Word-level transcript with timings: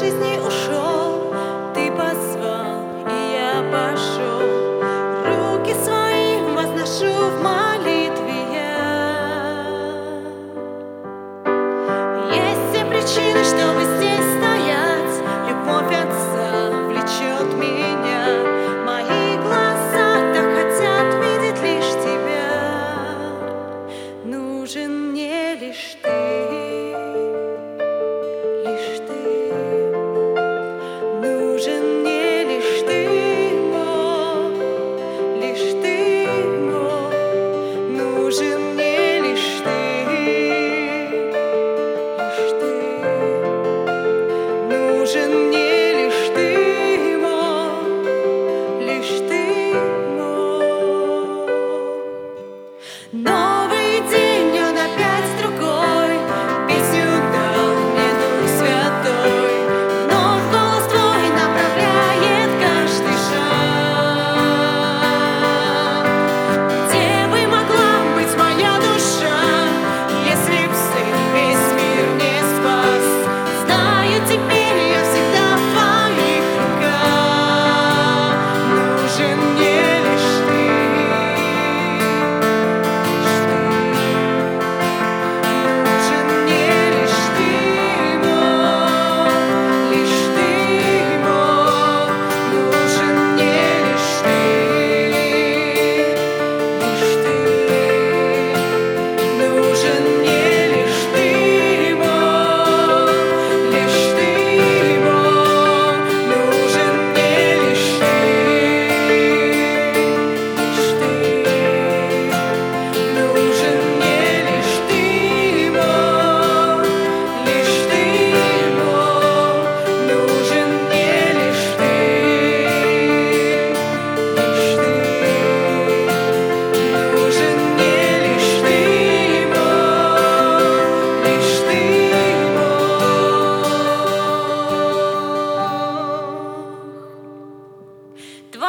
жизни 0.00 0.38
ушел, 0.44 1.32
ты 1.72 1.90
позвал, 1.92 2.82
и 3.08 3.18
я 3.32 3.62
пошел. 3.70 4.42
Руки 5.24 5.72
свои 5.84 6.40
возношу 6.52 7.12
в 7.30 7.42
молитве 7.42 8.38
я. 8.52 8.76
Есть 12.28 12.64
все 12.70 12.84
причины, 12.86 13.44
чтобы 13.44 13.84
здесь 13.96 14.28
стоять. 14.36 15.14
Любовь 15.48 15.94
отца 15.94 16.70
влечет 16.88 17.48
меня. 17.54 18.24
Мои 18.84 19.36
глаза 19.38 20.08
так 20.34 20.46
хотят 20.56 21.08
видеть 21.22 21.62
лишь 21.62 21.92
тебя. 22.02 22.50
Нужен 24.24 25.10
мне 25.10 25.54
лишь 25.54 25.96
ты. 26.02 26.13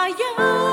sayang 0.05 0.64